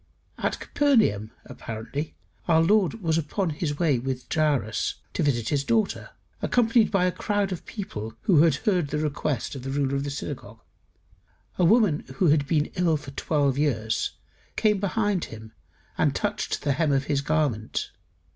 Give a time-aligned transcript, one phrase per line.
[0.39, 2.15] At Capernaum, apparently,
[2.47, 6.09] our Lord was upon his way with Jairus to visit his daughter,
[6.41, 10.03] accompanied by a crowd of people who had heard the request of the ruler of
[10.03, 10.61] the synagogue.
[11.59, 14.13] A woman who had been ill for twelve years,
[14.55, 15.51] came behind him
[15.99, 17.91] and touched the hem of his garment.